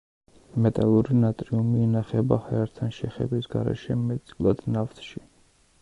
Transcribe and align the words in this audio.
მეტალური 0.65 1.17
ნატრიუმი 1.17 1.83
ინახება 1.89 2.39
ჰაერთან 2.47 2.97
შეხების 3.01 3.51
გარეშე, 3.55 4.01
მეტწილად 4.09 4.67
ნავთში. 4.79 5.25